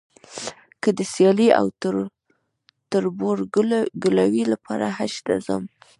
[0.81, 1.65] که د سیالۍ او
[2.91, 5.63] تربورګلوۍ لپاره حج ته ځم.